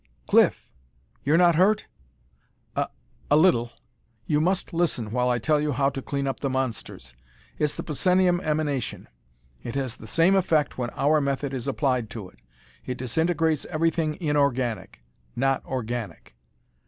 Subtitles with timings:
[0.25, 0.67] "Cliff,
[1.23, 1.85] you're not hurt?"
[2.75, 2.87] "A
[3.29, 3.69] a little.
[4.25, 7.13] You must listen while I tell you how to clean up the monsters.
[7.59, 9.07] It's the psenium emanation.
[9.61, 12.39] It has the same effect when our method is applied to it.
[12.83, 15.01] It disintegrates everything inorganic
[15.35, 16.33] not organic.